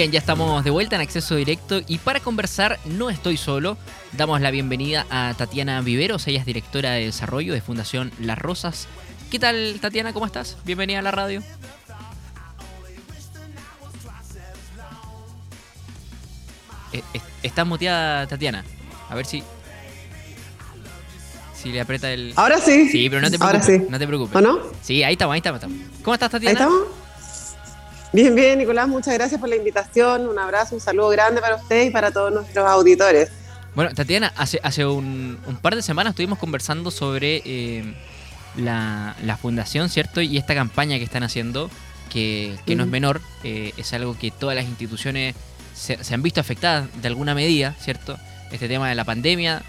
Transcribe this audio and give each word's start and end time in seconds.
Bien, 0.00 0.12
ya 0.12 0.18
estamos 0.18 0.64
de 0.64 0.70
vuelta 0.70 0.96
en 0.96 1.02
acceso 1.02 1.36
directo 1.36 1.82
y 1.86 1.98
para 1.98 2.20
conversar 2.20 2.80
no 2.86 3.10
estoy 3.10 3.36
solo. 3.36 3.76
Damos 4.12 4.40
la 4.40 4.50
bienvenida 4.50 5.04
a 5.10 5.34
Tatiana 5.36 5.82
Viveros, 5.82 6.26
ella 6.26 6.40
es 6.40 6.46
directora 6.46 6.92
de 6.92 7.04
desarrollo 7.04 7.52
de 7.52 7.60
Fundación 7.60 8.10
Las 8.18 8.38
Rosas. 8.38 8.88
¿Qué 9.30 9.38
tal 9.38 9.76
Tatiana? 9.78 10.14
¿Cómo 10.14 10.24
estás? 10.24 10.56
Bienvenida 10.64 11.00
a 11.00 11.02
la 11.02 11.10
radio. 11.10 11.42
Eh, 16.94 17.02
Estás 17.42 17.66
muteada, 17.66 18.26
Tatiana. 18.26 18.64
A 19.10 19.14
ver 19.14 19.26
si. 19.26 19.42
Si 21.54 21.72
le 21.72 21.80
aprieta 21.82 22.10
el. 22.10 22.32
Ahora 22.36 22.56
sí. 22.56 22.88
Sí, 22.88 23.10
pero 23.10 23.20
no 23.20 23.30
te 23.30 23.38
preocupes. 23.38 23.68
Ahora 23.68 23.78
sí. 23.78 23.86
No 23.90 23.98
te 23.98 24.06
preocupes. 24.06 24.34
¿O 24.34 24.40
no? 24.40 24.60
Sí, 24.80 25.02
ahí 25.02 25.12
estamos, 25.12 25.34
ahí 25.34 25.42
estamos. 25.44 25.60
¿Cómo 26.02 26.14
estás, 26.14 26.32
¿Ahí 26.32 26.40
Tatiana? 26.40 26.58
estamos? 26.58 26.99
Bien, 28.12 28.34
bien, 28.34 28.58
Nicolás, 28.58 28.88
muchas 28.88 29.14
gracias 29.14 29.40
por 29.40 29.48
la 29.48 29.56
invitación. 29.56 30.28
Un 30.28 30.38
abrazo, 30.38 30.74
un 30.74 30.80
saludo 30.80 31.08
grande 31.10 31.40
para 31.40 31.56
usted 31.56 31.86
y 31.86 31.90
para 31.90 32.10
todos 32.10 32.32
nuestros 32.32 32.66
auditores. 32.68 33.30
Bueno, 33.74 33.92
Tatiana, 33.94 34.32
hace, 34.36 34.58
hace 34.64 34.84
un, 34.84 35.38
un 35.46 35.56
par 35.56 35.76
de 35.76 35.82
semanas 35.82 36.10
estuvimos 36.12 36.38
conversando 36.40 36.90
sobre 36.90 37.40
eh, 37.44 37.84
la, 38.56 39.14
la 39.24 39.36
fundación, 39.36 39.88
¿cierto? 39.88 40.20
Y 40.20 40.36
esta 40.38 40.54
campaña 40.56 40.98
que 40.98 41.04
están 41.04 41.22
haciendo, 41.22 41.70
que, 42.12 42.56
que 42.66 42.74
no 42.74 42.82
es 42.82 42.88
menor, 42.88 43.20
eh, 43.44 43.72
es 43.76 43.92
algo 43.92 44.18
que 44.18 44.32
todas 44.32 44.56
las 44.56 44.64
instituciones 44.64 45.36
se, 45.72 46.02
se 46.02 46.12
han 46.14 46.22
visto 46.22 46.40
afectadas 46.40 46.88
de 47.00 47.06
alguna 47.06 47.32
medida, 47.36 47.76
¿cierto? 47.80 48.18
Este 48.50 48.66
tema 48.66 48.88
de 48.88 48.96
la 48.96 49.04
pandemia 49.04 49.62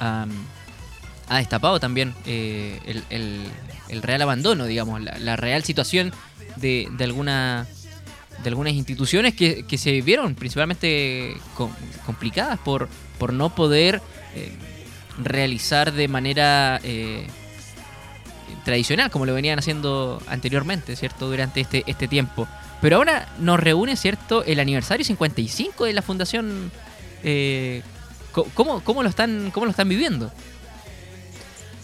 ha 0.00 1.38
destapado 1.38 1.80
también 1.80 2.14
eh, 2.26 2.78
el, 2.86 3.04
el- 3.08 3.46
el 3.88 4.02
real 4.02 4.20
abandono, 4.20 4.64
digamos, 4.66 5.00
la, 5.00 5.16
la 5.18 5.36
real 5.36 5.62
situación 5.62 6.12
de, 6.56 6.88
de 6.90 7.04
alguna 7.04 7.68
de 8.42 8.48
algunas 8.48 8.72
instituciones 8.74 9.34
que, 9.34 9.64
que 9.64 9.78
se 9.78 10.00
vieron 10.02 10.34
principalmente 10.34 11.36
com- 11.54 11.72
complicadas 12.04 12.58
por, 12.58 12.88
por 13.18 13.32
no 13.32 13.54
poder 13.54 14.00
eh, 14.34 14.52
realizar 15.22 15.92
de 15.92 16.08
manera 16.08 16.80
eh, 16.84 17.26
tradicional, 18.64 19.10
como 19.10 19.26
lo 19.26 19.34
venían 19.34 19.58
haciendo 19.58 20.20
anteriormente, 20.28 20.96
¿cierto? 20.96 21.28
Durante 21.28 21.60
este, 21.60 21.84
este 21.86 22.08
tiempo. 22.08 22.46
Pero 22.80 22.96
ahora 22.96 23.28
nos 23.38 23.58
reúne, 23.58 23.96
¿cierto? 23.96 24.44
El 24.44 24.60
aniversario 24.60 25.04
55 25.04 25.84
de 25.84 25.92
la 25.92 26.02
Fundación. 26.02 26.70
eh, 27.22 27.82
¿cómo, 28.54 28.82
cómo, 28.84 29.02
lo 29.02 29.08
están, 29.08 29.50
¿Cómo 29.52 29.64
lo 29.66 29.70
están 29.70 29.88
viviendo? 29.88 30.30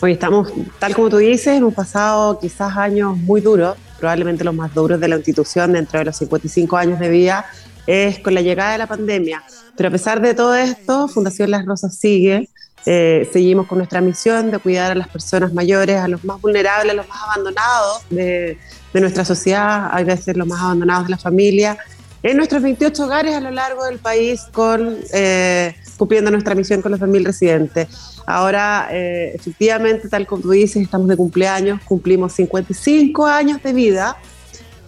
Hoy 0.01 0.13
estamos, 0.13 0.53
tal 0.81 0.95
como 0.95 1.09
tú 1.09 1.17
dices, 1.19 1.47
hemos 1.57 1.73
pasado 1.75 2.39
quizás 2.41 2.77
años 2.77 3.17
muy 3.17 3.41
duros, 3.41 3.77
probablemente 4.03 4.43
los 4.43 4.57
más 4.57 4.75
duros 4.75 4.99
de 4.99 5.07
la 5.07 5.15
institución 5.15 5.75
dentro 5.75 6.01
de 6.01 6.07
los 6.07 6.17
55 6.17 6.77
años 6.77 6.99
de 6.99 7.09
vida, 7.09 7.47
es 7.87 8.19
con 8.19 8.35
la 8.35 8.41
llegada 8.41 8.73
de 8.73 8.79
la 8.79 8.89
pandemia. 8.89 9.45
Pero 9.77 9.91
a 9.91 9.93
pesar 9.93 10.21
de 10.21 10.35
todo 10.35 10.57
esto, 10.57 11.07
Fundación 11.07 11.53
Las 11.53 11.65
Rosas 11.65 11.97
sigue. 11.97 12.49
eh, 12.85 13.31
seguimos 13.33 13.69
con 13.69 13.79
nuestra 13.79 14.01
misión 14.01 14.51
de 14.51 14.59
cuidar 14.59 14.91
a 14.91 14.97
las 14.97 15.07
personas 15.07 15.55
mayores, 15.55 15.99
a 15.99 16.09
los 16.09 16.25
más 16.25 16.41
vulnerables, 16.41 16.91
a 16.91 16.97
los 16.97 17.09
más 17.09 17.23
abandonados 17.23 18.03
de, 18.11 18.59
de 18.93 19.01
nuestra 19.01 19.25
sociedad, 19.25 19.89
a 19.93 20.03
veces 20.03 20.37
los 20.37 20.49
más 20.49 20.61
abandonados 20.61 21.05
de 21.05 21.11
la 21.11 21.19
familia, 21.19 21.79
en 22.23 22.37
nuestros 22.37 22.63
28 22.63 23.05
hogares 23.05 23.35
a 23.35 23.41
lo 23.41 23.51
largo 23.51 23.85
del 23.85 23.99
país, 23.99 24.43
con, 24.53 24.97
eh, 25.13 25.75
cumpliendo 25.97 26.31
nuestra 26.31 26.55
misión 26.55 26.83
con 26.83 26.93
los 26.93 27.01
2.000 27.01 27.25
residentes. 27.25 27.89
Ahora, 28.27 28.89
eh, 28.93 29.33
efectivamente, 29.35 30.09
tal 30.09 30.27
como 30.27 30.43
tú 30.43 30.51
dices, 30.51 30.83
estamos 30.83 31.09
de 31.09 31.17
cumpleaños, 31.17 31.81
cumplimos 31.85 32.33
55 32.35 33.27
años 33.27 33.63
de 33.63 33.73
vida 33.73 34.17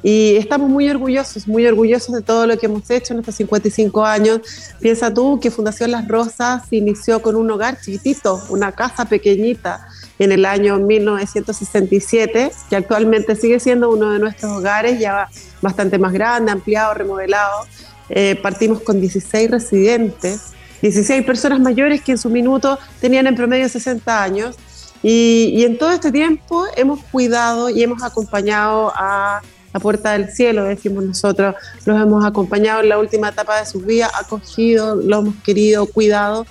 y 0.03 0.37
estamos 0.37 0.69
muy 0.69 0.89
orgullosos, 0.89 1.49
muy 1.49 1.67
orgullosos 1.67 2.15
de 2.15 2.23
todo 2.23 2.47
lo 2.47 2.59
que 2.59 2.67
hemos 2.67 2.89
hecho 2.91 3.15
en 3.15 3.21
estos 3.21 3.35
55 3.37 4.05
años. 4.05 4.41
Piensa 4.79 5.13
tú 5.13 5.41
que 5.41 5.51
Fundación 5.51 5.91
Las 5.91 6.07
Rosas 6.07 6.65
inició 6.71 7.23
con 7.23 7.35
un 7.35 7.51
hogar 7.51 7.81
chiquitito, 7.81 8.41
una 8.51 8.71
casa 8.73 9.07
pequeñita 9.07 9.89
en 10.19 10.33
el 10.33 10.45
año 10.45 10.79
1967, 10.79 12.53
que 12.71 12.77
actualmente 12.77 13.37
sigue 13.37 13.59
siendo 13.61 13.91
uno 13.91 14.13
de 14.13 14.19
nuestros 14.19 14.53
hogares, 14.53 14.99
ya 14.99 15.29
bastante 15.61 15.99
más 15.99 16.13
grande, 16.13 16.53
ampliado, 16.53 16.95
remodelado. 16.95 17.67
Eh, 18.09 18.39
partimos 18.43 18.81
con 18.81 19.01
16 19.01 19.51
residentes, 19.51 20.53
16 20.83 21.25
personas 21.25 21.61
mayores 21.61 22.03
que 22.03 22.13
en 22.13 22.19
su 22.19 22.31
minuto 22.31 22.79
tenían 23.01 23.27
en 23.27 23.35
promedio 23.35 23.69
60 23.69 24.23
años. 24.23 24.57
Y, 25.03 25.53
y 25.55 25.65
en 25.65 25.77
todo 25.77 25.91
este 25.91 26.11
tiempo 26.13 26.65
hemos 26.77 27.01
cuidado 27.05 27.69
y 27.69 27.83
hemos 27.83 28.03
acompañado 28.03 28.93
a 28.95 29.43
la 29.75 29.81
puerta 29.81 30.13
del 30.13 30.31
cielo, 30.31 30.65
decimos 30.65 31.05
nosotros, 31.05 31.57
los 31.85 32.01
hemos 32.01 32.25
acompañado 32.25 32.81
en 32.81 32.89
la 32.89 32.99
última 32.99 33.31
etapa 33.31 33.59
de 33.59 33.67
su 33.67 33.81
vida, 33.81 34.09
acogido, 34.15 34.95
los 34.95 35.25
hemos 35.25 35.35
querido, 35.43 35.87
cuidado 35.87 36.47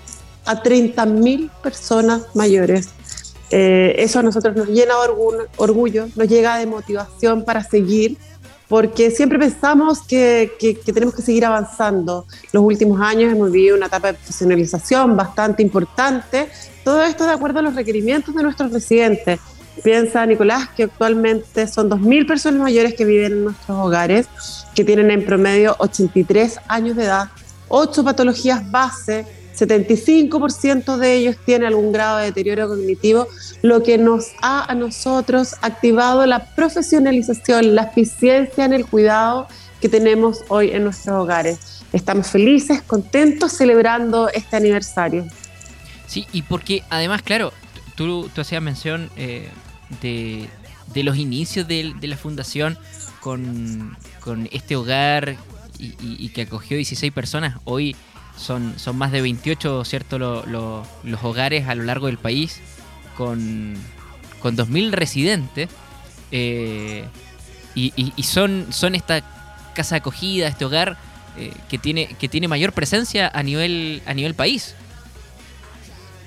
a 0.46 0.62
30.000 0.62 1.50
personas 1.62 2.24
mayores. 2.34 2.90
Eh, 3.52 3.96
eso 3.98 4.20
a 4.20 4.24
nosotros 4.24 4.56
nos 4.56 4.68
llena 4.68 4.94
de 4.96 5.10
orgu- 5.10 5.48
orgullo, 5.58 6.08
nos 6.16 6.28
llega 6.28 6.58
de 6.58 6.66
motivación 6.66 7.44
para 7.46 7.64
seguir, 7.64 8.18
porque 8.68 9.12
siempre 9.12 9.38
pensamos 9.38 10.02
que 10.08 10.52
tenemos 10.86 11.14
que 11.14 11.22
seguir 11.22 11.46
avanzando. 11.46 12.26
Los 12.52 12.64
últimos 12.64 13.00
años 13.02 13.32
hemos 13.32 13.52
vivido 13.52 13.76
una 13.78 13.86
etapa 13.88 14.08
de 14.08 14.14
profesionalización 14.16 15.16
bastante 15.16 15.62
importante, 15.62 16.48
todo 16.84 17.04
esto 17.04 17.26
de 17.26 17.32
acuerdo 17.32 17.60
a 17.60 17.62
los 17.62 17.76
requerimientos 17.76 18.34
de 18.34 18.42
nuestros 18.42 18.72
residentes. 18.72 19.40
Piensa, 19.84 20.26
Nicolás, 20.26 20.70
que 20.76 20.84
actualmente 20.84 21.68
son 21.68 21.90
2.000 21.90 22.26
personas 22.28 22.62
mayores 22.62 22.94
que 22.94 23.06
viven 23.06 23.32
en 23.34 23.44
nuestros 23.46 23.78
hogares, 23.78 24.28
que 24.76 24.84
tienen 24.84 25.12
en 25.12 25.26
promedio 25.26 25.76
83 25.80 26.60
años 26.68 26.96
de 26.96 27.06
edad, 27.06 27.30
8 27.70 28.04
patologías 28.04 28.70
base, 28.72 29.26
75% 29.56 30.98
de 30.98 31.16
ellos 31.16 31.36
tienen 31.46 31.68
algún 31.68 31.92
grado 31.92 32.18
de 32.18 32.26
deterioro 32.26 32.68
cognitivo, 32.68 33.28
lo 33.62 33.84
que 33.84 33.98
nos 33.98 34.28
ha 34.42 34.66
a 34.72 34.76
nosotros 34.76 35.56
activado 35.62 36.26
la 36.26 36.46
profesionalización, 36.56 37.76
la 37.76 37.84
eficiencia 37.84 38.66
en 38.66 38.74
el 38.74 38.86
cuidado 38.86 39.48
que 39.82 39.90
tenemos 39.90 40.42
hoy 40.50 40.72
en 40.72 40.84
nuestros 40.84 41.16
hogares. 41.22 41.84
Estamos 41.92 42.28
felices, 42.28 42.82
contentos, 42.82 43.52
celebrando 43.54 44.30
este 44.30 44.56
aniversario. 44.56 45.26
Sí, 46.08 46.26
y 46.32 46.42
porque 46.44 46.84
además, 46.90 47.22
claro, 47.22 47.52
tú, 47.96 48.30
hacías 48.36 48.62
mención 48.62 49.10
eh, 49.18 49.50
de, 50.02 50.48
de 50.94 51.04
los 51.04 51.18
inicios 51.18 51.68
del- 51.68 52.00
de, 52.00 52.08
la 52.08 52.18
fundación 52.18 52.78
con, 53.20 53.98
con 54.22 54.48
este 54.52 54.76
hogar 54.76 55.36
y 55.80 56.30
que 56.30 56.44
acogió 56.44 56.78
16 56.78 57.12
personas. 57.12 57.58
Hoy 57.66 57.96
son, 58.38 58.74
son 58.78 58.98
más 58.98 59.12
de 59.12 59.22
28, 59.22 59.86
¿cierto? 59.86 60.18
Lo- 60.20 60.46
lo- 60.46 60.86
los 61.04 61.24
hogares 61.24 61.68
a 61.68 61.76
lo 61.76 61.84
largo 61.84 62.08
del 62.08 62.18
país 62.18 62.60
con, 63.18 63.76
con 64.42 64.56
2.000 64.58 64.92
residentes. 64.92 65.70
eh, 66.32 67.06
y, 67.76 67.92
y- 67.96 68.14
y 68.16 68.24
son, 68.24 68.68
son 68.72 68.96
esta 68.96 69.22
casa 69.76 69.96
acogida, 69.98 70.48
este 70.48 70.66
hogar 70.66 70.98
eh, 71.38 71.52
que, 71.70 71.78
tiene, 71.80 72.08
que 72.20 72.30
tiene 72.30 72.48
mayor 72.48 72.74
presencia 72.74 73.28
a 73.34 73.42
nivel, 73.44 74.02
a 74.06 74.14
nivel 74.14 74.36
país. 74.36 74.76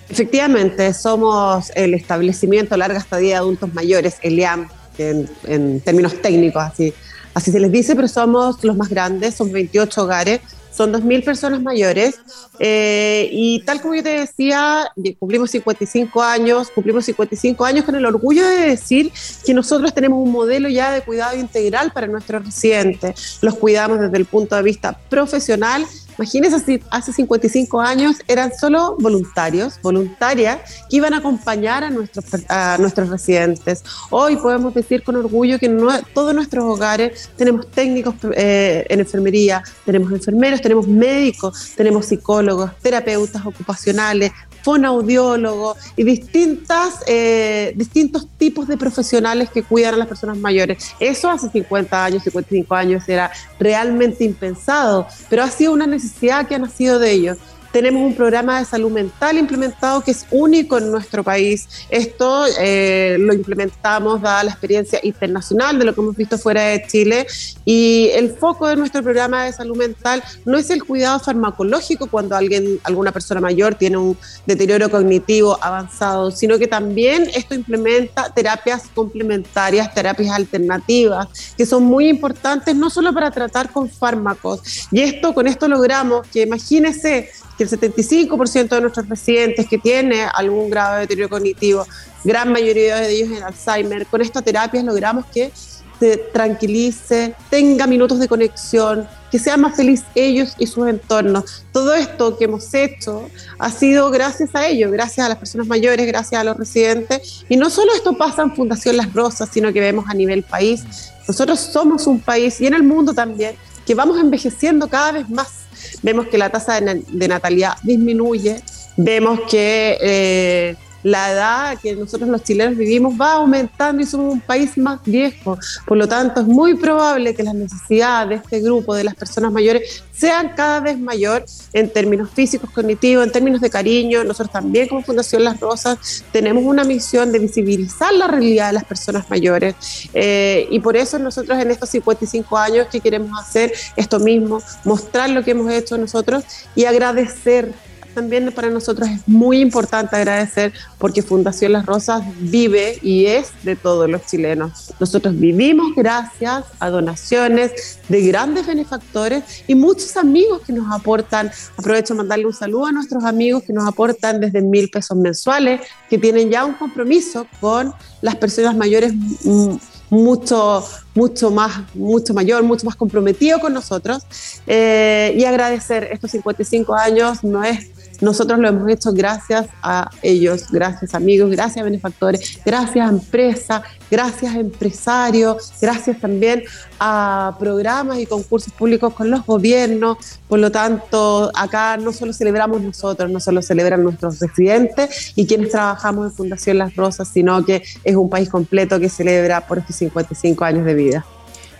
Efectivamente, 0.09 0.93
somos 0.95 1.71
el 1.75 1.95
establecimiento 1.95 2.77
larga 2.77 2.99
estadía 2.99 3.31
de 3.31 3.35
adultos 3.37 3.75
mayores, 3.75 4.17
el 4.23 4.39
IAM, 4.39 4.69
en, 4.99 5.29
en 5.45 5.81
términos 5.81 6.21
técnicos, 6.23 6.63
así, 6.63 6.95
así 7.35 7.51
se 7.51 7.59
les 7.61 7.73
dice, 7.73 7.97
pero 7.97 8.07
somos 8.09 8.63
los 8.63 8.77
más 8.77 8.89
grandes, 8.89 9.35
son 9.35 9.51
28 9.53 10.03
hogares, 10.05 10.41
son 10.77 10.93
2.000 10.93 11.25
personas 11.25 11.63
mayores. 11.63 12.17
eh, 12.59 13.29
y 13.33 13.61
tal 13.61 13.81
como 13.81 13.95
yo 13.95 14.03
te 14.03 14.21
decía, 14.21 14.91
cumplimos 15.19 15.51
55 15.51 16.23
años, 16.23 16.71
cumplimos 16.71 17.05
55 17.05 17.65
años 17.65 17.85
con 17.85 17.95
el 17.95 18.05
orgullo 18.05 18.47
de 18.47 18.71
decir 18.71 19.13
que 19.45 19.55
nosotros 19.55 19.95
tenemos 19.95 20.23
un 20.23 20.33
modelo 20.33 20.69
ya 20.69 20.91
de 20.93 21.03
cuidado 21.03 21.37
integral 21.37 21.93
para 21.93 22.07
nuestros 22.07 22.45
residentes. 22.45 23.39
Los 23.43 23.55
cuidamos 23.57 24.01
desde 24.01 24.17
el 24.17 24.27
punto 24.27 24.57
de 24.57 24.63
vista 24.63 24.99
profesional. 25.09 25.87
Imagínense 26.19 26.81
hace 26.91 27.13
55 27.13 27.81
años 27.81 28.17
eran 28.27 28.51
solo 28.59 28.97
voluntarios, 28.99 29.79
voluntarias, 29.83 30.59
que 30.89 30.97
iban 30.97 31.13
a 31.15 31.19
acompañar 31.19 31.85
a 31.85 31.91
nuestros, 31.91 32.25
a 32.49 32.77
nuestros 32.79 33.11
residentes. 33.11 33.85
Hoy 34.11 34.37
podemos 34.37 34.73
decir 34.73 35.03
con 35.03 35.17
orgullo 35.17 35.59
que 35.59 35.67
en 35.67 35.79
todos 36.15 36.35
nuestros 36.35 36.65
hogares 36.65 37.29
tenemos 37.37 37.71
técnicos 37.71 38.15
eh, 38.35 38.87
en 38.89 39.01
enfermería, 39.01 39.63
tenemos 39.85 40.11
enfermeros, 40.11 40.61
tenemos 40.63 40.89
médicos, 40.89 41.73
tenemos 41.77 42.07
psicólogos, 42.07 42.71
terapeutas 42.81 43.45
ocupacionales, 43.45 44.33
fonoaudiólogos 44.67 45.79
y 45.95 46.03
distintas, 46.03 47.05
eh, 47.07 47.73
distintos 47.77 48.27
tipos 48.37 48.67
de 48.67 48.77
profesionales 48.77 49.49
que 49.49 49.63
cuidan 49.63 49.95
a 49.95 49.99
las 49.99 50.09
personas 50.09 50.39
mayores. 50.39 50.91
Eso 50.99 51.31
hace 51.31 51.49
50 51.51 52.05
años, 52.05 52.25
55 52.25 52.75
años 52.75 53.09
era 53.09 53.31
realmente 53.61 54.25
impensado, 54.25 55.07
pero 55.31 55.45
ha 55.45 55.51
sido 55.53 55.73
una 55.73 55.87
necesidad 55.87 56.49
que 56.49 56.57
ha 56.57 56.59
nacido 56.59 56.99
de 56.99 57.13
ellos. 57.13 57.39
Tenemos 57.77 58.03
un 58.03 58.15
programa 58.15 58.59
de 58.59 58.65
salud 58.65 58.91
mental 58.91 59.37
implementado 59.37 60.01
que 60.01 60.11
es 60.11 60.25
único 60.31 60.79
en 60.79 60.91
nuestro 60.91 61.23
país. 61.23 61.69
Esto 61.91 62.47
eh, 62.59 63.19
lo 63.21 63.35
implementamos 63.35 64.23
dada 64.23 64.45
la 64.45 64.53
experiencia 64.53 64.99
internacional 65.03 65.79
de 65.79 65.85
lo 65.85 65.95
que 65.95 66.01
hemos 66.01 66.17
visto 66.17 66.39
fuera 66.39 66.63
de 66.63 66.87
Chile 66.87 67.27
y 67.67 68.09
el 68.15 68.31
foco 68.31 68.67
de 68.67 68.77
nuestro 68.77 69.03
programa 69.03 69.45
de 69.45 69.53
salud 69.53 69.77
mental 69.77 70.23
no 70.47 70.57
es 70.57 70.71
el 70.71 70.85
cuidado 70.85 71.21
farmacológico 71.21 72.07
cuando 72.07 72.35
alguien, 72.35 72.81
alguna 72.83 73.13
persona 73.13 73.43
mayor 73.43 73.75
tiene 73.75 73.99
un 73.99 74.17
deterioro 74.47 74.91
cognitivo 74.91 75.59
avanzado, 75.61 76.31
sino 76.31 76.59
que 76.59 76.69
también 76.69 77.29
esto 77.35 77.55
implementa 77.55 78.33
terapias 78.33 78.85
complementarias, 78.95 79.93
terapias 79.93 80.31
alternativas, 80.31 81.29
que 81.59 81.67
son 81.67 81.83
muy 81.83 82.09
importantes 82.09 82.75
no 82.75 82.89
solo 82.89 83.13
para 83.13 83.31
tratar 83.31 83.71
con 83.71 83.91
fármacos. 83.91 84.89
Y 84.91 85.03
esto, 85.03 85.35
con 85.35 85.47
esto 85.47 85.69
logramos 85.69 86.27
que 86.29 86.41
imagínese 86.41 87.29
que 87.57 87.66
el 87.73 87.81
75% 87.81 88.69
de 88.69 88.81
nuestros 88.81 89.09
residentes 89.09 89.67
que 89.69 89.79
tiene 89.79 90.25
algún 90.35 90.71
grado 90.71 90.95
de 90.95 91.01
deterioro 91.03 91.31
cognitivo, 91.31 91.87
gran 92.25 92.53
mayoría 92.53 92.97
de 92.97 93.13
ellos 93.13 93.37
en 93.37 93.43
Alzheimer, 93.43 94.07
con 94.07 94.21
estas 94.23 94.45
terapias 94.45 94.85
logramos 94.85 95.27
que 95.27 95.51
se 95.99 96.17
tranquilice, 96.19 97.35
tenga 97.49 97.87
minutos 97.87 98.19
de 98.19 98.29
conexión, 98.29 99.09
que 99.31 99.39
sea 99.39 99.57
más 99.57 99.77
feliz 99.77 100.03
ellos 100.15 100.55
y 100.59 100.67
sus 100.67 100.87
entornos. 100.89 101.65
Todo 101.73 101.95
esto 101.95 102.37
que 102.37 102.45
hemos 102.45 102.73
hecho 102.75 103.29
ha 103.59 103.71
sido 103.71 104.11
gracias 104.11 104.55
a 104.55 104.67
ellos, 104.67 104.91
gracias 104.93 105.25
a 105.25 105.29
las 105.29 105.39
personas 105.39 105.67
mayores, 105.67 106.07
gracias 106.07 106.41
a 106.41 106.45
los 106.45 106.57
residentes. 106.57 107.45
Y 107.49 107.57
no 107.57 107.71
solo 107.71 107.95
esto 107.95 108.17
pasa 108.17 108.43
en 108.43 108.55
Fundación 108.55 108.97
Las 108.97 109.13
Rosas, 109.13 109.49
sino 109.53 109.73
que 109.73 109.81
vemos 109.81 110.05
a 110.09 110.15
nivel 110.15 110.43
país. 110.43 110.85
Nosotros 111.27 111.59
somos 111.59 112.07
un 112.07 112.21
país 112.21 112.61
y 112.61 112.67
en 112.67 112.75
el 112.75 112.83
mundo 112.83 113.15
también 113.15 113.57
que 113.87 113.95
vamos 113.95 114.19
envejeciendo 114.19 114.89
cada 114.89 115.13
vez 115.13 115.29
más. 115.31 115.66
Vemos 116.03 116.27
que 116.29 116.39
la 116.39 116.51
tasa 116.51 116.81
de, 116.81 117.29
natalidad 117.29 117.75
disminuye, 117.83 118.63
vemos 118.97 119.41
que 119.51 119.99
eh, 120.01 120.77
la 121.07 121.31
edad 121.31 121.79
que 121.81 121.95
nosotros 121.95 122.29
los 122.29 122.43
chilenos 122.43 122.77
vivimos 122.77 123.15
va 123.15 123.35
aumentando 123.35 124.03
y 124.03 124.07
somos 124.07 124.35
un 124.35 124.41
país 124.41 124.77
más 124.77 124.99
viejo. 125.05 125.57
Por 125.87 125.97
lo 125.97 126.09
tanto, 126.09 126.41
es 126.41 126.49
muy 126.49 126.75
probable 126.75 127.33
que 127.33 127.45
las 127.45 127.55
necesidades 127.55 128.29
de 128.29 128.35
este 128.35 128.61
grupo, 128.61 128.93
de 128.93 129.05
las 129.05 129.15
personas 129.15 129.53
mayores, 129.53 130.03
sean 130.13 130.55
cada 130.57 130.81
vez 130.81 130.99
mayor 130.99 131.45
en 131.73 131.93
términos 131.93 132.31
físicos, 132.31 132.71
cognitivos, 132.71 133.25
en 133.25 133.31
términos 133.31 133.61
de 133.61 133.71
cariño. 133.71 134.25
Nosotros 134.25 134.51
también 134.51 134.89
como 134.89 135.01
Fundación 135.03 135.45
Las 135.45 135.61
Rosas 135.61 136.25
tenemos 136.33 136.65
una 136.65 136.83
misión 136.83 137.31
de 137.31 137.39
visibilizar 137.39 138.13
la 138.13 138.27
realidad 138.27 138.69
de 138.69 138.73
las 138.73 138.85
personas 138.85 139.31
mayores 139.31 139.77
eh, 140.13 140.67
y 140.73 140.81
por 140.81 140.97
eso 140.97 141.21
nosotros 141.21 141.57
en 141.57 141.71
estos 141.71 141.89
55 141.91 142.59
años 142.59 142.89
que 142.91 142.99
queremos 142.99 143.31
hacer 143.41 143.73
esto 143.95 144.19
mismo, 144.19 144.61
mostrar 144.83 145.31
lo 145.31 145.45
que 145.45 145.53
hemos 145.53 145.71
hecho 145.71 145.97
nosotros 145.99 146.43
y 146.75 146.85
agradecer 146.85 147.73
también 148.17 148.51
para 148.51 148.71
nosotros 148.71 149.11
es 149.11 149.29
muy 149.29 149.61
importante 149.61 150.17
agradecer 150.17 150.73
porque 150.97 151.21
Fundación 151.23 151.73
Las 151.73 151.85
Rosas 151.85 152.23
vive 152.41 152.99
y 153.03 153.27
es 153.27 153.49
de 153.63 153.77
todos 153.77 154.09
los 154.09 154.25
chilenos. 154.25 154.95
Nosotros 154.99 155.39
vivimos 155.39 155.95
gracias 155.95 156.65
a 156.81 156.89
donaciones 156.89 157.99
de 158.09 158.23
grandes 158.23 158.67
benefactores 158.67 159.45
y 159.67 159.75
muchos 159.75 160.17
amigos 160.17 160.63
que 160.67 160.73
nos 160.73 160.91
aportan. 160.91 161.51
Aprovecho 161.77 162.15
de 162.15 162.19
mandarle 162.19 162.47
un 162.47 162.55
saludo 162.55 162.87
a 162.87 162.93
nuestros 162.93 163.23
amigos 163.23 163.65
que 163.65 163.75
nos 163.75 163.87
aportan 163.87 164.41
desde 164.41 164.63
mil 164.63 164.89
pesos 164.89 165.19
mensuales, 165.19 165.83
que 166.09 166.17
tienen 166.17 166.49
ya 166.49 166.65
un 166.65 166.73
compromiso 166.73 167.47
con 167.61 167.93
las 168.23 168.37
personas 168.37 168.75
mayores 168.75 169.13
mm, 169.45 169.77
mucho, 170.09 170.83
mucho 171.15 171.51
más, 171.51 171.95
mucho 171.95 172.33
mayor, 172.33 172.63
mucho 172.63 172.87
más 172.87 172.97
comprometido 172.97 173.61
con 173.61 173.75
nosotros. 173.75 174.23
Eh, 174.67 175.35
y 175.37 175.45
agradecer 175.45 176.09
estos 176.11 176.31
55 176.31 176.95
años 176.95 177.45
no 177.45 177.63
es 177.63 177.91
nosotros 178.21 178.59
lo 178.59 178.69
hemos 178.69 178.89
hecho 178.89 179.13
gracias 179.13 179.67
a 179.83 180.11
ellos, 180.23 180.71
gracias 180.71 181.15
amigos, 181.15 181.51
gracias 181.51 181.85
benefactores, 181.85 182.61
gracias 182.65 183.07
a 183.07 183.11
empresas, 183.11 183.83
gracias 184.11 184.55
a 184.55 184.61
empresarios, 184.61 185.73
gracias 185.81 186.21
también 186.21 186.63
a 186.99 187.57
programas 187.59 188.19
y 188.19 188.27
concursos 188.27 188.73
públicos 188.73 189.13
con 189.13 189.31
los 189.31 189.45
gobiernos. 189.45 190.19
Por 190.49 190.59
lo 190.59 190.71
tanto, 190.71 191.51
acá 191.55 191.97
no 191.97 192.13
solo 192.13 192.33
celebramos 192.33 192.81
nosotros, 192.81 193.31
no 193.31 193.41
solo 193.41 193.63
celebran 193.63 194.03
nuestros 194.03 194.41
residentes 194.41 195.33
y 195.35 195.47
quienes 195.47 195.71
trabajamos 195.71 196.27
en 196.27 196.33
Fundación 196.33 196.79
Las 196.79 196.95
Rosas, 196.97 197.29
sino 197.29 197.65
que 197.65 197.83
es 198.05 198.17
un 198.17 198.31
país 198.31 198.49
completo 198.49 198.99
que 198.99 199.09
celebra 199.09 199.67
por 199.67 199.79
estos 199.79 199.97
55 199.97 200.65
años 200.65 200.85
de 200.85 200.95
vida. 200.95 201.27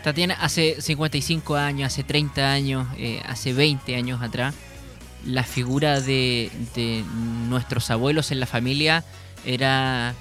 Tatiana, 0.07 0.35
hace 0.35 0.81
55 0.81 1.57
años, 1.57 1.93
hace 1.93 2.05
30 2.05 2.53
años, 2.53 2.87
eh, 2.97 3.21
hace 3.27 3.53
20 3.53 3.97
años 3.97 4.23
atrás, 4.23 4.55
la 5.27 5.43
figura 5.43 6.01
de, 6.01 6.51
nuestros 7.49 7.91
abuelos 7.91 8.31
en 8.31 8.41
la 8.41 8.47
familia 8.47 9.05
era, 9.45 10.15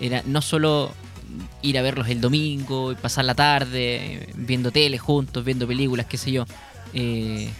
era 0.00 0.22
no 0.26 0.40
solo 0.40 0.92
ir 1.62 1.78
a 1.78 1.82
verlos 1.82 2.08
el 2.08 2.20
domingo 2.20 2.94
pasar 3.00 3.24
la 3.24 3.34
tarde 3.34 4.28
viendo 4.34 4.70
tele 4.70 4.98
juntos, 4.98 5.44
viendo 5.44 5.66
películas, 5.66 6.06
qué 6.06 6.18
sé 6.18 6.32
yo. 6.32 6.44
Eh, 6.94 7.50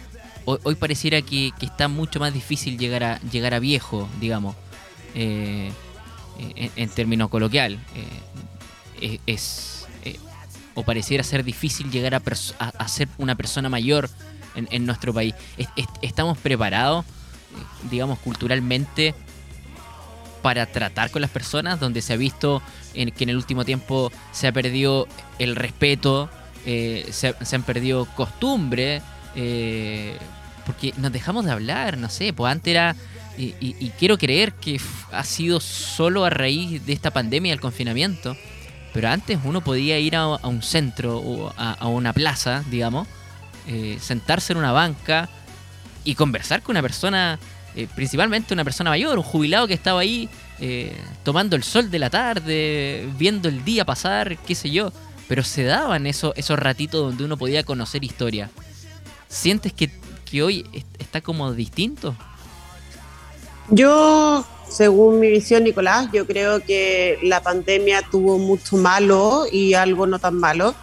hoy, 0.45 0.75
pareciera 0.75 1.21
que, 1.21 1.51
está 1.61 1.87
mucho 1.87 2.19
más 2.19 2.33
difícil 2.33 2.77
llegar 2.77 3.03
a, 3.03 3.19
llegar 3.21 3.53
a 3.53 3.59
viejo, 3.59 4.07
digamos, 4.19 4.55
eh, 5.15 5.71
en, 6.75 6.89
términos 6.89 7.29
coloquial. 7.29 7.79
Eh, 9.01 9.19
es, 9.25 9.87
o 10.75 10.83
pareciera 10.83 11.23
ser 11.23 11.43
difícil 11.43 11.91
llegar 11.91 12.15
a, 12.15 12.21
a 12.59 12.87
ser 12.87 13.07
una 13.17 13.35
persona 13.35 13.69
mayor 13.69 14.09
en, 14.55 14.85
nuestro 14.85 15.13
país. 15.13 15.33
estamos 16.01 16.37
preparados, 16.37 17.05
digamos, 17.89 18.19
culturalmente 18.19 19.13
para 20.41 20.65
tratar 20.65 21.09
con 21.09 21.21
las 21.21 21.31
personas, 21.31 21.79
donde 21.79 22.01
se 22.01 22.13
ha 22.13 22.17
visto 22.17 22.61
en, 22.93 23.11
que 23.11 23.23
en 23.23 23.31
el 23.31 23.37
último 23.37 23.65
tiempo 23.65 24.11
se 24.31 24.47
ha 24.47 24.51
perdido 24.51 25.07
el 25.39 25.55
respeto, 25.55 26.29
eh, 26.65 27.07
se, 27.11 27.33
han 27.55 27.63
perdido 27.63 28.05
costumbres, 28.13 29.01
eh, 29.35 30.17
porque 30.65 30.93
nos 30.97 31.11
dejamos 31.11 31.45
de 31.45 31.51
hablar, 31.51 31.97
no 31.97 32.09
sé, 32.09 32.33
pues 32.33 32.51
antes 32.51 32.71
era, 32.71 32.95
y, 33.37 33.89
quiero 33.97 34.17
creer 34.17 34.53
que 34.53 34.79
ha 35.11 35.23
sido 35.23 35.59
solo 35.59 36.25
a 36.25 36.29
raíz 36.29 36.85
de 36.85 36.93
esta 36.93 37.11
pandemia, 37.11 37.53
el 37.53 37.61
confinamiento, 37.61 38.35
pero 38.93 39.09
antes 39.09 39.39
uno 39.43 39.61
podía 39.61 39.97
ir 39.97 40.15
a, 40.15 40.27
un 40.27 40.61
centro 40.61 41.17
o 41.17 41.53
a 41.57 41.87
una 41.87 42.13
plaza, 42.13 42.63
digamos, 42.69 43.07
eh, 43.67 43.97
sentarse 44.01 44.53
en 44.53 44.59
una 44.59 44.71
banca 44.71 45.29
y 46.03 46.15
conversar 46.15 46.61
con 46.61 46.73
una 46.73 46.81
persona, 46.81 47.39
eh, 47.75 47.87
principalmente 47.95 48.53
una 48.53 48.63
persona 48.63 48.89
mayor, 48.89 49.17
un 49.17 49.23
jubilado 49.23 49.67
que 49.67 49.73
estaba 49.73 50.01
ahí 50.01 50.29
eh, 50.59 50.95
tomando 51.23 51.55
el 51.55 51.63
sol 51.63 51.89
de 51.89 51.99
la 51.99 52.09
tarde, 52.09 53.07
viendo 53.17 53.49
el 53.49 53.63
día 53.63 53.85
pasar, 53.85 54.37
qué 54.37 54.55
sé 54.55 54.69
yo. 54.69 54.91
Pero 55.27 55.43
se 55.43 55.63
daban 55.63 56.05
esos, 56.05 56.33
esos 56.35 56.59
ratitos 56.59 57.01
donde 57.01 57.23
uno 57.23 57.37
podía 57.37 57.63
conocer 57.63 58.03
historia. 58.03 58.49
¿Sientes 59.29 59.71
que, 59.71 59.89
que 60.29 60.43
hoy 60.43 60.65
está 60.99 61.21
como 61.21 61.53
distinto? 61.53 62.15
Yo 63.69 64.45
según 64.73 65.19
mi 65.19 65.29
visión, 65.29 65.63
Nicolás, 65.63 66.09
yo 66.11 66.25
creo 66.25 66.59
que 66.59 67.19
la 67.21 67.41
pandemia 67.41 68.01
tuvo 68.09 68.39
mucho 68.39 68.75
malo 68.75 69.45
y 69.51 69.75
algo 69.75 70.07
no 70.07 70.17
tan 70.17 70.35
malo. 70.35 70.73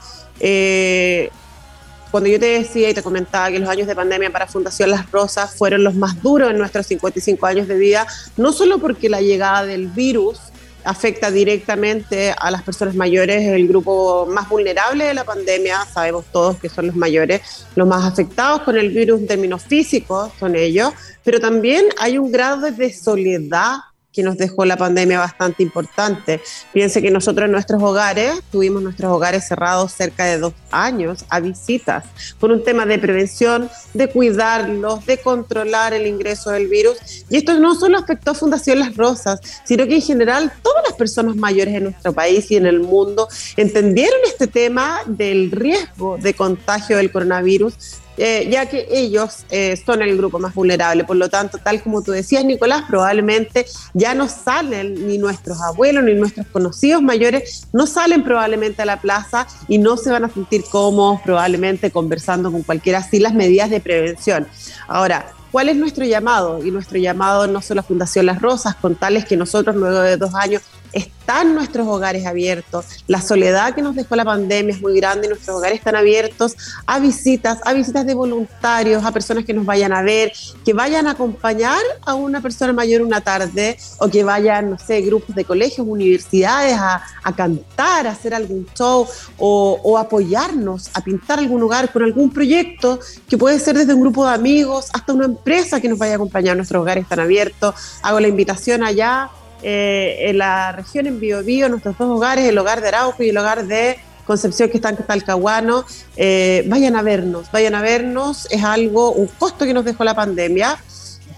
Cuando 2.10 2.28
yo 2.28 2.40
te 2.40 2.46
decía 2.46 2.90
y 2.90 2.94
te 2.94 3.02
comentaba 3.02 3.50
que 3.50 3.58
los 3.58 3.68
años 3.68 3.86
de 3.86 3.94
pandemia 3.94 4.30
para 4.30 4.46
Fundación 4.46 4.90
Las 4.90 5.10
Rosas 5.10 5.54
fueron 5.54 5.84
los 5.84 5.94
más 5.94 6.20
duros 6.22 6.50
en 6.50 6.58
nuestros 6.58 6.86
55 6.86 7.46
años 7.46 7.68
de 7.68 7.76
vida, 7.76 8.06
no 8.36 8.52
solo 8.52 8.78
porque 8.78 9.08
la 9.08 9.20
llegada 9.20 9.64
del 9.64 9.88
virus 9.88 10.38
afecta 10.84 11.30
directamente 11.30 12.34
a 12.38 12.50
las 12.50 12.62
personas 12.62 12.94
mayores, 12.94 13.46
el 13.46 13.68
grupo 13.68 14.26
más 14.26 14.48
vulnerable 14.48 15.04
de 15.04 15.14
la 15.14 15.24
pandemia, 15.24 15.84
sabemos 15.92 16.24
todos 16.32 16.56
que 16.56 16.68
son 16.68 16.86
los 16.86 16.96
mayores, 16.96 17.66
los 17.74 17.86
más 17.86 18.04
afectados 18.04 18.62
con 18.62 18.76
el 18.76 18.90
virus 18.90 19.20
en 19.20 19.26
términos 19.26 19.62
físicos 19.62 20.32
son 20.38 20.56
ellos, 20.56 20.92
pero 21.22 21.38
también 21.38 21.86
hay 21.98 22.18
un 22.18 22.32
grado 22.32 22.70
de 22.70 22.92
soledad 22.92 23.76
que 24.12 24.22
nos 24.22 24.36
dejó 24.36 24.64
la 24.64 24.76
pandemia 24.76 25.18
bastante 25.18 25.62
importante. 25.62 26.40
Piense 26.72 27.00
que 27.00 27.10
nosotros 27.10 27.46
en 27.46 27.52
nuestros 27.52 27.82
hogares 27.82 28.40
tuvimos 28.50 28.82
nuestros 28.82 29.12
hogares 29.12 29.46
cerrados 29.46 29.92
cerca 29.92 30.24
de 30.24 30.38
dos 30.38 30.52
años 30.70 31.24
a 31.28 31.40
visitas 31.40 32.04
por 32.38 32.50
un 32.50 32.64
tema 32.64 32.86
de 32.86 32.98
prevención, 32.98 33.70
de 33.94 34.08
cuidarlos, 34.08 35.06
de 35.06 35.18
controlar 35.18 35.94
el 35.94 36.06
ingreso 36.06 36.50
del 36.50 36.66
virus. 36.68 37.24
Y 37.28 37.36
esto 37.36 37.58
no 37.58 37.74
solo 37.74 37.98
afectó 37.98 38.32
a 38.32 38.34
Fundación 38.34 38.78
Las 38.78 38.96
Rosas, 38.96 39.40
sino 39.64 39.86
que 39.86 39.96
en 39.96 40.02
general 40.02 40.52
todas 40.62 40.84
las 40.88 40.96
personas 40.96 41.36
mayores 41.36 41.74
en 41.74 41.84
nuestro 41.84 42.12
país 42.12 42.50
y 42.50 42.56
en 42.56 42.66
el 42.66 42.80
mundo 42.80 43.28
entendieron 43.56 44.18
este 44.26 44.46
tema 44.46 45.00
del 45.06 45.50
riesgo 45.50 46.18
de 46.18 46.34
contagio 46.34 46.96
del 46.96 47.12
coronavirus 47.12 47.74
eh, 48.22 48.50
ya 48.50 48.66
que 48.66 48.86
ellos 48.90 49.46
eh, 49.48 49.82
son 49.82 50.02
el 50.02 50.14
grupo 50.14 50.38
más 50.38 50.54
vulnerable. 50.54 51.04
Por 51.04 51.16
lo 51.16 51.30
tanto, 51.30 51.56
tal 51.56 51.82
como 51.82 52.02
tú 52.02 52.12
decías, 52.12 52.44
Nicolás, 52.44 52.84
probablemente 52.86 53.64
ya 53.94 54.14
no 54.14 54.28
salen 54.28 55.06
ni 55.06 55.16
nuestros 55.16 55.58
abuelos 55.62 56.04
ni 56.04 56.12
nuestros 56.12 56.46
conocidos 56.48 57.00
mayores, 57.00 57.66
no 57.72 57.86
salen 57.86 58.22
probablemente 58.22 58.82
a 58.82 58.84
la 58.84 59.00
plaza 59.00 59.46
y 59.68 59.78
no 59.78 59.96
se 59.96 60.10
van 60.10 60.26
a 60.26 60.28
sentir 60.28 60.64
cómodos 60.70 61.22
probablemente 61.24 61.90
conversando 61.90 62.52
con 62.52 62.62
cualquiera 62.62 63.02
sin 63.02 63.22
las 63.22 63.32
medidas 63.32 63.70
de 63.70 63.80
prevención. 63.80 64.46
Ahora, 64.86 65.32
¿Cuál 65.50 65.68
es 65.68 65.74
nuestro 65.74 66.04
llamado? 66.04 66.64
Y 66.64 66.70
nuestro 66.70 66.96
llamado 66.96 67.48
no 67.48 67.60
solo 67.60 67.80
a 67.80 67.82
Fundación 67.82 68.24
Las 68.24 68.40
Rosas, 68.40 68.76
con 68.76 68.94
tales 68.94 69.24
que 69.24 69.36
nosotros 69.36 69.74
luego 69.74 69.98
de 69.98 70.16
dos 70.16 70.32
años 70.36 70.62
están 70.92 71.54
nuestros 71.54 71.86
hogares 71.86 72.26
abiertos. 72.26 72.84
La 73.06 73.20
soledad 73.20 73.74
que 73.74 73.82
nos 73.82 73.94
dejó 73.94 74.16
la 74.16 74.24
pandemia 74.24 74.74
es 74.74 74.82
muy 74.82 74.96
grande 74.96 75.26
y 75.26 75.28
nuestros 75.28 75.56
hogares 75.56 75.78
están 75.78 75.96
abiertos 75.96 76.56
a 76.86 76.98
visitas, 76.98 77.58
a 77.64 77.72
visitas 77.72 78.04
de 78.06 78.14
voluntarios, 78.14 79.04
a 79.04 79.12
personas 79.12 79.44
que 79.44 79.54
nos 79.54 79.64
vayan 79.64 79.92
a 79.92 80.02
ver, 80.02 80.32
que 80.64 80.72
vayan 80.72 81.06
a 81.06 81.12
acompañar 81.12 81.80
a 82.04 82.14
una 82.14 82.40
persona 82.40 82.72
mayor 82.72 83.02
una 83.02 83.20
tarde 83.20 83.78
o 83.98 84.08
que 84.08 84.24
vayan, 84.24 84.70
no 84.70 84.78
sé, 84.78 85.00
grupos 85.02 85.36
de 85.36 85.44
colegios, 85.44 85.86
universidades 85.86 86.76
a, 86.76 87.02
cantar, 87.36 88.06
a 88.06 88.10
hacer 88.10 88.34
algún 88.34 88.66
show 88.76 89.06
o, 89.38 89.80
o 89.82 89.98
apoyarnos 89.98 90.90
a 90.94 91.00
pintar 91.00 91.38
algún 91.38 91.62
hogar 91.62 91.92
con 91.92 92.02
algún 92.02 92.30
proyecto 92.30 92.98
que 93.28 93.38
puede 93.38 93.58
ser 93.60 93.78
desde 93.78 93.94
un 93.94 94.00
grupo 94.00 94.26
de 94.26 94.34
amigos 94.34 94.88
hasta 94.92 95.12
una 95.12 95.26
empresa 95.26 95.80
que 95.80 95.88
nos 95.88 95.98
vaya 95.98 96.12
a 96.12 96.16
acompañar. 96.16 96.56
Nuestros 96.56 96.82
hogares 96.82 97.04
están 97.04 97.20
abiertos. 97.20 97.74
Hago 98.02 98.18
la 98.18 98.28
invitación 98.28 98.82
allá 98.82 99.30
eh, 99.62 100.16
en 100.28 100.38
la 100.38 100.72
región 100.72 101.06
en 101.06 101.20
Biobío, 101.20 101.68
nuestros 101.68 101.96
dos 101.98 102.08
hogares, 102.08 102.44
el 102.44 102.56
hogar 102.58 102.80
de 102.80 102.88
Arauco 102.88 103.22
y 103.22 103.30
el 103.30 103.38
hogar 103.38 103.66
de 103.66 103.98
Concepción 104.26 104.68
que 104.70 104.76
está 104.76 104.90
en 104.90 104.96
Talcahuano, 104.96 105.84
eh, 106.16 106.64
vayan 106.68 106.94
a 106.94 107.02
vernos, 107.02 107.50
vayan 107.50 107.74
a 107.74 107.82
vernos, 107.82 108.46
es 108.50 108.62
algo, 108.62 109.12
un 109.12 109.26
costo 109.26 109.64
que 109.64 109.74
nos 109.74 109.84
dejó 109.84 110.04
la 110.04 110.14
pandemia. 110.14 110.78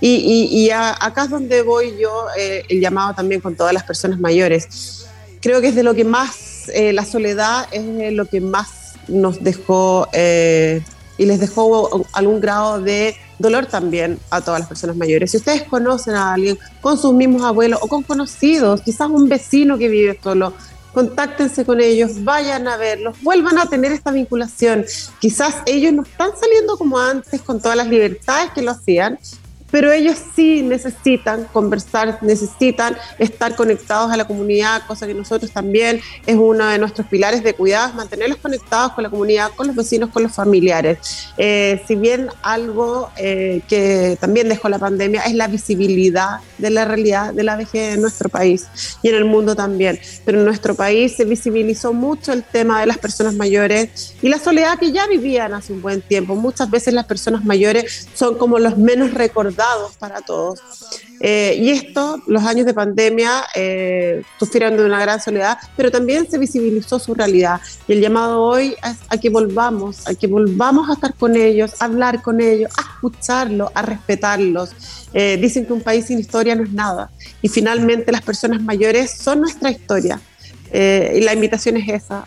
Y, 0.05 0.69
acá 0.71 1.25
es 1.25 1.31
donde 1.31 1.63
voy 1.63 1.95
yo, 1.99 2.27
eh, 2.37 2.65
el 2.69 2.81
llamado 2.81 3.15
también 3.15 3.41
con 3.41 3.55
todas 3.55 3.73
las 3.73 3.85
personas 3.85 4.19
mayores. 4.19 5.07
Creo 5.41 5.61
que 5.61 5.69
es 5.69 5.75
de 5.77 5.85
lo 5.85 5.95
que 5.95 6.05
más, 6.05 6.71
la 6.75 7.05
soledad 7.05 7.69
es 7.71 8.13
lo 8.13 8.27
que 8.27 8.41
más 8.41 8.95
nos 9.07 9.43
dejó 9.43 10.09
y 11.23 11.27
les 11.27 11.39
dejó 11.39 12.05
algún 12.13 12.41
grado 12.41 12.81
de 12.81 13.17
dolor 13.39 13.67
también 13.67 14.19
a 14.31 14.41
todas 14.41 14.61
las 14.61 14.69
personas 14.69 14.97
mayores. 14.97 15.31
Si 15.31 15.37
ustedes 15.37 15.63
conocen 15.63 16.15
a 16.15 16.33
alguien 16.33 16.59
con 16.81 16.99
sus 16.99 17.15
mismos 17.15 17.43
abuelos 17.43 17.79
o 17.81 17.87
con 17.87 18.03
conocidos, 18.03 18.83
quizás 18.83 19.09
un 19.09 19.29
vecino 19.29 19.79
que 19.79 19.89
vive 19.89 20.19
solo, 20.21 20.53
contáctense 20.93 21.65
con 21.65 21.81
ellos, 21.81 22.25
vayan 22.25 22.67
a 22.67 22.77
verlos, 22.77 23.17
vuelvan 23.23 23.59
a 23.59 23.67
tener 23.67 23.93
esta 23.93 24.11
vinculación. 24.11 24.85
Quizás 25.21 25.59
ellos 25.67 25.93
no 25.93 26.03
están 26.03 26.31
saliendo 26.39 26.77
como 26.77 26.99
antes 26.99 27.41
con 27.41 27.61
todas 27.61 27.77
las 27.77 27.87
libertades 27.87 28.51
que 28.51 28.63
lo 28.63 28.73
hacían, 28.73 29.17
pero 29.73 29.91
ellos 29.91 30.19
sí 30.37 30.63
necesitan 30.63 31.45
conversar, 31.51 32.19
necesitan 32.21 32.97
estar 33.19 33.57
conectados 33.57 34.13
a 34.13 34.17
la 34.19 34.27
comunidad, 34.27 34.83
cosa 34.87 35.07
que 35.07 35.15
nosotros 35.15 35.51
también 35.51 35.99
es 36.27 36.37
uno 36.37 36.67
de 36.67 36.79
nuestros 36.79 37.07
pilares 37.09 37.43
de 37.43 37.55
cuidados, 37.55 37.95
mantenerlos 37.95 38.39
conectados 38.39 38.93
con 38.93 39.03
la 39.03 39.11
comunidad, 39.11 39.51
con 39.57 39.67
los 39.67 39.75
vecinos, 39.75 40.11
con 40.11 40.23
los 40.23 40.33
familiares. 40.33 40.99
Eh, 41.39 41.83
si 41.89 41.97
bien 41.97 42.29
algo 42.43 43.11
eh, 43.17 43.63
que 43.67 44.19
también 44.21 44.51
dejó 44.51 44.69
la 44.69 44.79
pandemia 44.79 45.23
es 45.23 45.35
la 45.35 45.49
visibilidad 45.49 46.41
de 46.59 46.69
la 46.69 46.85
realidad 46.85 47.33
de 47.33 47.43
la 47.43 47.57
vejez 47.57 47.95
en 47.95 48.03
nuestro 48.03 48.29
país 48.29 48.69
y 49.03 49.09
en 49.09 49.15
el 49.15 49.25
mundo 49.25 49.57
también, 49.57 49.99
pero 50.27 50.39
en 50.39 50.45
nuestro 50.45 50.75
país 50.75 51.17
se 51.17 51.25
visibilizó 51.25 51.95
mucho 51.95 52.35
el 52.35 52.45
tema 52.45 52.81
de 52.81 52.87
las 52.87 52.99
personas 52.99 53.35
mayores 53.35 54.15
y 54.21 54.29
la 54.29 54.39
soledad 54.39 54.79
que 54.79 54.93
ya 54.93 55.07
vivían 55.07 55.55
hace 55.55 55.73
un 55.73 55.81
buen 55.81 56.03
tiempo. 56.03 56.35
Muchas 56.35 56.71
veces 56.71 56.93
las 56.93 57.07
personas 57.07 57.43
mayores 57.43 58.07
son 58.15 58.37
como 58.37 58.59
los 58.59 58.77
menos 58.77 59.15
recordados 59.15 59.62
para 59.99 60.21
todos. 60.21 60.61
Eh, 61.21 61.57
y 61.59 61.71
esto, 61.71 62.21
los 62.27 62.43
años 62.45 62.67
de 62.67 62.75
pandemia, 62.75 63.45
eh, 63.55 64.23
sufrieron 64.39 64.77
de 64.77 64.85
una 64.85 65.01
gran 65.01 65.21
soledad, 65.21 65.59
pero 65.77 65.91
también 65.91 66.29
se 66.29 66.39
visibilizó 66.39 66.99
su 66.99 67.15
realidad. 67.15 67.61
Y 67.87 67.93
el 67.93 68.01
llamado 68.01 68.43
hoy 68.43 68.75
es 68.85 68.97
a 69.09 69.17
que 69.19 69.31
volvamos, 69.31 70.07
a 70.07 70.15
que 70.15 70.27
volvamos 70.27 70.91
a 70.91 70.95
estar 70.95 71.15
con 71.15 71.37
ellos, 71.37 71.81
a 71.81 71.85
hablar 71.85 72.23
con 72.23 72.41
ellos, 72.41 72.73
a 72.77 72.83
escucharlos, 72.83 73.71
a 73.75 73.83
respetarlos. 73.83 74.71
Eh, 75.15 75.39
dicen 75.41 75.67
que 75.67 75.73
un 75.73 75.83
país 75.83 76.07
sin 76.07 76.19
historia 76.19 76.55
no 76.55 76.65
es 76.65 76.73
nada. 76.73 77.11
Y 77.41 77.49
finalmente 77.49 78.11
las 78.11 78.23
personas 78.23 78.61
mayores 78.63 79.13
son 79.13 79.41
nuestra 79.41 79.71
historia. 79.71 80.21
y 80.75 81.21
la 81.21 81.35
invitación 81.35 81.77
es 81.77 81.87
esa, 81.87 82.25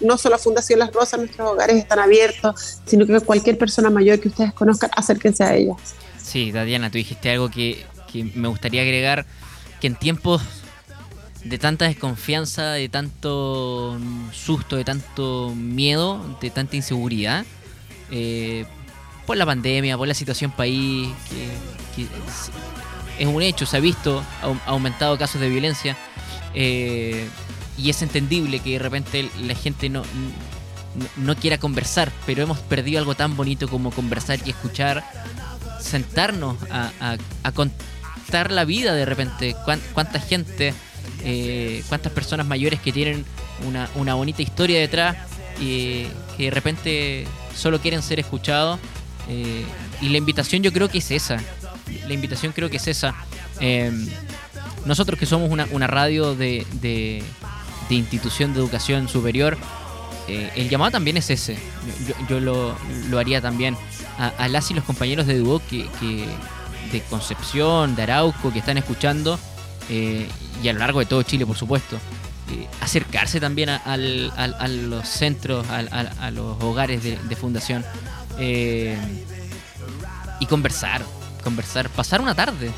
no 0.00 0.16
solo 0.16 0.36
a 0.36 0.38
Fundación 0.38 0.78
Las 0.78 0.92
Rosas, 0.94 1.20
nuestros 1.20 1.46
hogares 1.46 1.76
están 1.76 1.98
abiertos, 1.98 2.80
sino 2.86 3.04
que 3.04 3.20
cualquier 3.20 3.58
persona 3.58 3.90
mayor 3.90 4.18
que 4.18 4.28
ustedes 4.28 4.54
conozcan, 4.54 4.88
acérquense 4.96 5.44
a 5.44 5.54
ellas. 5.54 5.76
Sí, 6.30 6.52
Tatiana, 6.52 6.90
tú 6.90 6.98
dijiste 6.98 7.28
algo 7.28 7.50
que, 7.50 7.84
me 8.36 8.46
gustaría 8.46 8.82
agregar, 8.82 9.26
que 9.80 9.88
en 9.88 9.96
tiempos 9.96 10.40
de 11.42 11.58
tanta 11.58 11.86
desconfianza, 11.86 12.70
de 12.70 12.88
tanto 12.88 13.98
susto, 14.32 14.76
de 14.76 14.84
tanto 14.84 15.52
miedo, 15.56 16.38
de 16.40 16.50
tanta 16.50 16.76
inseguridad, 16.76 17.44
eh, 18.12 18.64
por 19.26 19.38
la 19.38 19.44
pandemia, 19.44 19.98
por 19.98 20.06
la 20.06 20.14
situación 20.14 20.52
país, 20.52 21.08
que, 21.96 22.06
es 23.18 23.26
un 23.26 23.42
hecho, 23.42 23.66
se 23.66 23.78
ha 23.78 23.80
visto, 23.80 24.22
ha 24.40 24.70
aumentado 24.70 25.18
casos 25.18 25.40
de 25.40 25.48
violencia, 25.48 25.96
eh, 26.54 27.26
y 27.76 27.90
es 27.90 28.02
entendible 28.02 28.60
que 28.60 28.74
de 28.74 28.78
repente 28.78 29.28
la 29.40 29.56
gente 29.56 29.88
no, 29.88 30.04
no 31.16 31.34
quiera 31.34 31.58
conversar, 31.58 32.12
pero 32.24 32.40
hemos 32.40 32.60
perdido 32.60 33.00
algo 33.00 33.16
tan 33.16 33.36
bonito 33.36 33.66
como 33.66 33.90
conversar 33.90 34.38
y 34.46 34.50
escuchar 34.50 35.02
sentarnos 35.80 36.56
a, 36.70 37.16
contar 37.54 38.50
la 38.50 38.64
vida 38.64 38.94
de 38.94 39.04
repente. 39.04 39.56
cuánta 39.94 40.20
gente, 40.20 40.74
eh, 41.24 41.82
cuántas 41.88 42.12
personas 42.12 42.46
mayores 42.46 42.80
que 42.80 42.92
tienen 42.92 43.24
una, 43.94 44.14
bonita 44.14 44.42
historia 44.42 44.78
detrás 44.80 45.16
y 45.60 46.06
que 46.36 46.44
de 46.44 46.50
repente 46.50 47.26
solo 47.54 47.80
quieren 47.80 48.02
ser 48.02 48.20
escuchados. 48.20 48.78
Eh, 49.28 49.64
y 50.00 50.08
la 50.08 50.18
invitación 50.18 50.62
yo 50.62 50.72
creo 50.72 50.88
que 50.88 50.98
es 50.98 51.10
esa. 51.10 51.38
La 52.06 52.14
invitación 52.14 52.52
creo 52.52 52.70
que 52.70 52.78
es 52.78 52.88
esa. 52.88 53.14
Em, 53.60 54.08
nosotros 54.86 55.18
que 55.18 55.26
somos 55.26 55.50
una, 55.50 55.86
radio 55.86 56.34
de, 56.34 56.66
de, 56.80 57.22
institución 57.90 58.54
de 58.54 58.60
educación 58.60 59.08
superior, 59.08 59.58
eh, 60.28 60.50
el 60.56 60.68
llamado 60.68 60.92
también 60.92 61.16
es 61.16 61.28
ese. 61.30 61.58
Yo, 62.28 62.40
lo, 62.40 62.76
lo, 63.08 63.18
haría 63.18 63.40
también 63.40 63.76
a, 64.20 64.48
las 64.48 64.70
y 64.70 64.74
los 64.74 64.84
compañeros 64.84 65.26
de 65.26 65.38
Duo 65.38 65.62
que, 65.68 65.88
de 66.92 67.00
Concepción, 67.08 67.96
de 67.96 68.02
Arauco, 68.02 68.52
que 68.52 68.58
están 68.58 68.76
escuchando, 68.76 69.38
eh, 69.88 70.28
y 70.62 70.68
a 70.68 70.72
lo 70.72 70.80
largo 70.80 71.00
de 71.00 71.06
todo 71.06 71.22
Chile, 71.22 71.46
por 71.46 71.56
supuesto. 71.56 71.96
Eh, 72.50 72.68
acercarse 72.80 73.40
también 73.40 73.70
a, 73.70 73.96
los 73.96 75.08
centros, 75.08 75.66
a, 75.70 76.30
los 76.30 76.62
hogares 76.62 77.02
de, 77.02 77.36
fundación 77.36 77.84
eh, 78.38 78.98
y 80.40 80.46
conversar, 80.46 81.02
conversar, 81.42 81.88
pasar 81.88 82.20
una 82.20 82.34
tarde. 82.34 82.70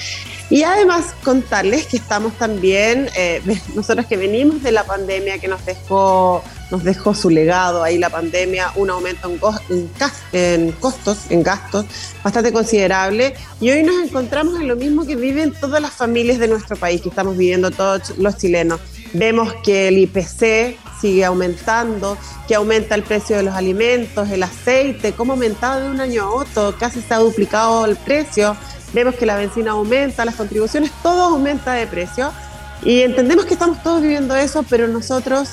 Y 0.50 0.64
además 0.64 1.14
contarles 1.24 1.86
que 1.86 1.98
estamos 1.98 2.34
también, 2.34 3.10
eh, 3.16 3.42
nosotros 3.76 4.08
que 4.08 4.18
venimos 4.18 4.64
de 4.64 4.72
la 4.72 4.84
pandemia 4.84 5.38
que 5.38 5.48
nos 5.48 5.64
dejó, 5.66 6.44
nos 6.72 6.84
dejó 6.84 7.14
su 7.14 7.30
legado 7.30 7.84
ahí 7.84 7.98
la 7.98 8.10
pandemia, 8.10 8.72
un 8.76 8.90
aumento 8.90 9.32
en, 9.70 9.90
en, 10.34 10.72
costos, 10.74 11.18
en 11.30 11.44
gastos 11.44 11.86
bastante 12.24 12.52
considerable. 12.52 13.34
Y 13.60 13.72
hoy 13.72 13.84
nos 13.84 14.04
encontramos 14.04 14.60
en 14.60 14.68
lo 14.68 14.76
mismo 14.76 15.06
que 15.06 15.16
viven 15.16 15.54
todas 15.60 15.82
las 15.82 15.92
familias 15.92 16.40
de 16.40 16.48
nuestro 16.48 16.76
país, 16.76 17.02
que 17.02 17.10
estamos 17.10 17.38
viviendo 17.38 17.72
todos 17.72 18.18
los 18.18 18.38
chilenos. 18.38 18.80
Vemos 19.14 19.54
que 19.64 19.88
el 19.88 19.98
IPC 19.98 20.78
sigue 21.02 21.26
aumentando, 21.26 22.18
que 22.48 22.56
aumenta 22.56 22.94
el 22.94 23.04
precio 23.04 23.38
de 23.38 23.44
los 23.44 23.56
alimentos, 23.56 24.30
el 24.30 24.44
aceite, 24.44 25.14
cómo 25.14 25.34
ha 25.34 25.36
aumentado 25.36 25.82
de 25.82 25.90
un 25.90 26.00
año 26.00 26.24
a 26.24 26.30
otro, 26.30 26.76
casi 26.78 27.02
se 27.02 27.14
ha 27.14 27.18
duplicado 27.18 27.86
el 27.86 27.96
precio 27.96 28.56
vemos 28.94 29.16
que 29.16 29.26
la 29.26 29.36
benzina 29.36 29.72
aumenta, 29.72 30.26
las 30.26 30.36
contribuciones, 30.36 30.92
todo 31.04 31.24
aumenta 31.24 31.74
de 31.74 31.88
precio. 31.88 32.32
Y 32.84 33.02
entendemos 33.02 33.46
que 33.46 33.54
estamos 33.54 33.84
todos 33.84 34.02
viviendo 34.02 34.36
eso, 34.36 34.64
pero 34.70 34.88
nosotros 34.88 35.50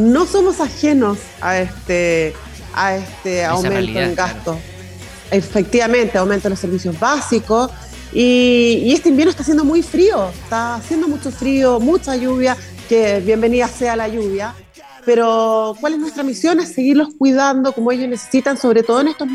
no 0.00 0.26
somos 0.26 0.60
ajenos 0.60 1.18
a 1.40 1.58
este, 1.58 2.34
a 2.74 2.96
este 2.96 3.44
aumento 3.44 3.98
en 3.98 4.14
gastos. 4.14 4.56
Efectivamente, 5.30 6.18
aumento 6.18 6.48
en 6.48 6.50
los 6.50 6.60
servicios 6.60 6.98
básicos. 6.98 7.70
Y, 8.12 8.82
y, 8.84 8.92
este 8.92 9.10
invierno 9.10 9.30
está 9.30 9.44
siendo 9.44 9.64
muy 9.64 9.82
frío, 9.82 10.30
está 10.30 10.76
haciendo 10.76 11.06
mucho 11.06 11.30
frío, 11.30 11.78
mucha 11.78 12.16
lluvia, 12.16 12.56
que 12.88 13.20
bienvenida 13.20 13.68
sea 13.68 13.94
la 13.94 14.08
lluvia. 14.08 14.52
pero 15.04 15.76
¿cuál 15.80 15.94
es 15.94 16.00
nuestra 16.00 16.24
misión? 16.24 16.58
Es 16.58 16.72
seguirlos 16.72 17.10
cuidando 17.16 17.72
como 17.72 17.92
ellos 17.92 18.08
necesitan, 18.08 18.58
sobre 18.58 18.82
todo 18.82 19.00
en 19.00 19.08
estos 19.08 19.28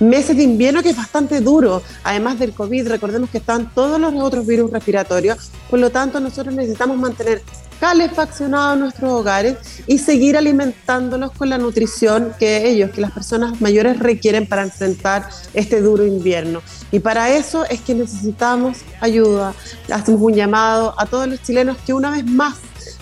meses 0.00 0.36
de 0.36 0.44
invierno 0.44 0.82
que 0.82 0.90
es 0.90 0.96
bastante 0.96 1.40
duro, 1.40 1.82
además 2.04 2.38
del 2.38 2.52
COVID, 2.54 2.88
recordemos 2.88 3.28
que 3.28 3.38
están 3.38 3.70
todos 3.74 4.00
los 4.00 4.14
otros 4.14 4.46
virus 4.46 4.70
respiratorios, 4.70 5.50
por 5.68 5.78
lo 5.78 5.90
tanto 5.90 6.18
nosotros 6.18 6.54
necesitamos 6.54 6.96
mantener 6.96 7.42
calefaccionados 7.82 8.78
nuestros 8.78 9.10
hogares 9.10 9.56
y 9.88 9.98
seguir 9.98 10.36
alimentándolos 10.36 11.32
con 11.32 11.50
la 11.50 11.58
nutrición 11.58 12.32
que 12.38 12.68
ellos, 12.68 12.92
que 12.92 13.00
las 13.00 13.10
personas 13.10 13.60
mayores 13.60 13.98
requieren 13.98 14.46
para 14.46 14.62
enfrentar 14.62 15.28
este 15.52 15.80
duro 15.80 16.06
invierno. 16.06 16.62
Y 16.92 17.00
para 17.00 17.30
eso 17.30 17.64
es 17.64 17.80
que 17.80 17.96
necesitamos 17.96 18.78
ayuda. 19.00 19.52
Hacemos 19.92 20.20
un 20.20 20.32
llamado 20.32 20.94
a 20.96 21.06
todos 21.06 21.26
los 21.26 21.42
chilenos 21.42 21.76
que 21.84 21.92
una 21.92 22.12
vez 22.12 22.24
más 22.24 22.54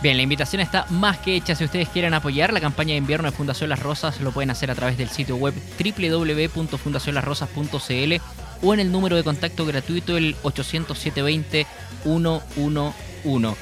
Bien, 0.03 0.17
la 0.17 0.23
invitación 0.23 0.63
está 0.63 0.87
más 0.89 1.19
que 1.19 1.37
hecha. 1.37 1.55
Si 1.55 1.63
ustedes 1.63 1.91
quieren 1.91 2.15
apoyar 2.15 2.55
la 2.55 2.61
campaña 2.61 2.93
de 2.93 2.99
invierno 2.99 3.31
de 3.31 3.37
Fundación 3.37 3.69
Las 3.69 3.81
Rosas, 3.81 4.23
lo 4.23 4.33
pueden 4.33 4.51
hacer 4.51 4.71
a 4.71 4.75
través 4.75 4.97
del 4.97 5.11
sitio 5.11 5.37
web 5.37 5.53
www.fundacionlasrosas.cl 5.79 8.15
o 8.63 8.75
en 8.75 8.81
el 8.81 8.93
número 8.93 9.17
de 9.17 9.25
contacto 9.25 9.67
gratuito 9.67 10.17
el 10.17 10.37
800 10.43 10.99
720 10.99 11.67
111. 12.05 13.57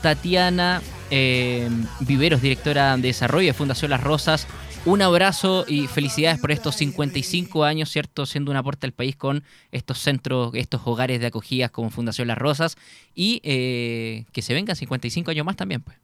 Tatiana 0.00 0.80
eh, 1.10 1.68
Viveros, 2.00 2.40
directora 2.40 2.96
de 2.96 3.02
desarrollo 3.02 3.48
de 3.48 3.52
Fundación 3.52 3.90
Las 3.90 4.02
Rosas, 4.02 4.46
un 4.84 5.00
abrazo 5.00 5.64
y 5.68 5.86
felicidades 5.86 6.40
por 6.40 6.50
estos 6.50 6.76
55 6.76 7.64
años, 7.64 7.90
¿cierto? 7.90 8.26
Siendo 8.26 8.50
un 8.50 8.56
aporte 8.56 8.86
al 8.86 8.92
país 8.92 9.16
con 9.16 9.44
estos 9.70 9.98
centros, 9.98 10.52
estos 10.54 10.80
hogares 10.84 11.20
de 11.20 11.26
acogidas 11.26 11.70
como 11.70 11.90
Fundación 11.90 12.28
Las 12.28 12.38
Rosas 12.38 12.76
y 13.14 13.40
eh, 13.44 14.24
que 14.32 14.42
se 14.42 14.54
vengan 14.54 14.74
55 14.74 15.30
años 15.30 15.46
más 15.46 15.56
también, 15.56 15.82
pues. 15.82 15.96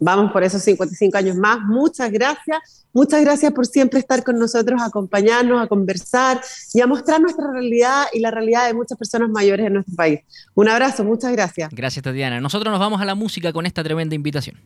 Vamos 0.00 0.30
por 0.30 0.44
esos 0.44 0.62
55 0.62 1.18
años 1.18 1.36
más. 1.36 1.58
Muchas 1.60 2.10
gracias. 2.12 2.86
Muchas 2.92 3.20
gracias 3.20 3.52
por 3.52 3.66
siempre 3.66 3.98
estar 3.98 4.22
con 4.22 4.38
nosotros, 4.38 4.80
acompañarnos, 4.80 5.60
a 5.60 5.66
conversar 5.66 6.40
y 6.72 6.80
a 6.80 6.86
mostrar 6.86 7.20
nuestra 7.20 7.50
realidad 7.52 8.04
y 8.12 8.20
la 8.20 8.30
realidad 8.30 8.68
de 8.68 8.74
muchas 8.74 8.96
personas 8.96 9.28
mayores 9.28 9.66
en 9.66 9.74
nuestro 9.74 9.96
país. 9.96 10.20
Un 10.54 10.68
abrazo, 10.68 11.04
muchas 11.04 11.32
gracias. 11.32 11.70
Gracias, 11.72 12.02
Tatiana. 12.02 12.40
Nosotros 12.40 12.70
nos 12.70 12.78
vamos 12.78 13.00
a 13.00 13.04
la 13.04 13.16
música 13.16 13.52
con 13.52 13.66
esta 13.66 13.82
tremenda 13.82 14.14
invitación. 14.14 14.56